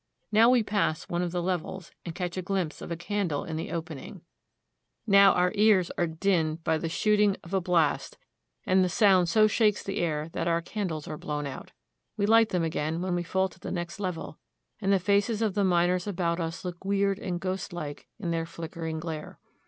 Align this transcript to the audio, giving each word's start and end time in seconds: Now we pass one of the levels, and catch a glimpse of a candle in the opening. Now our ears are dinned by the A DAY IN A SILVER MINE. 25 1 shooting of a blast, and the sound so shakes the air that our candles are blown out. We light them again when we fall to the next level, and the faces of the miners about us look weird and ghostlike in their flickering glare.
Now 0.31 0.49
we 0.49 0.63
pass 0.63 1.03
one 1.09 1.21
of 1.21 1.31
the 1.31 1.43
levels, 1.43 1.91
and 2.03 2.15
catch 2.15 2.35
a 2.35 2.41
glimpse 2.41 2.81
of 2.81 2.91
a 2.91 2.97
candle 2.97 3.43
in 3.43 3.55
the 3.55 3.69
opening. 3.69 4.21
Now 5.05 5.31
our 5.33 5.51
ears 5.53 5.91
are 5.95 6.07
dinned 6.07 6.63
by 6.63 6.79
the 6.79 6.87
A 6.87 6.87
DAY 6.87 6.87
IN 6.87 6.87
A 6.87 6.89
SILVER 6.89 7.11
MINE. 7.11 7.17
25 7.17 7.43
1 7.43 7.43
shooting 7.43 7.43
of 7.43 7.53
a 7.53 7.61
blast, 7.63 8.17
and 8.65 8.83
the 8.83 8.89
sound 8.89 9.29
so 9.29 9.45
shakes 9.45 9.83
the 9.83 9.99
air 9.99 10.29
that 10.29 10.47
our 10.47 10.63
candles 10.63 11.07
are 11.07 11.19
blown 11.19 11.45
out. 11.45 11.71
We 12.17 12.25
light 12.25 12.49
them 12.49 12.63
again 12.63 13.03
when 13.03 13.13
we 13.13 13.21
fall 13.21 13.47
to 13.49 13.59
the 13.59 13.69
next 13.71 13.99
level, 13.99 14.39
and 14.79 14.91
the 14.91 14.97
faces 14.97 15.43
of 15.43 15.53
the 15.53 15.63
miners 15.63 16.07
about 16.07 16.39
us 16.39 16.65
look 16.65 16.83
weird 16.83 17.19
and 17.19 17.39
ghostlike 17.39 18.07
in 18.17 18.31
their 18.31 18.47
flickering 18.47 18.99
glare. 18.99 19.37